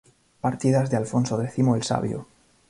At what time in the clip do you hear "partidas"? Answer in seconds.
0.41-0.89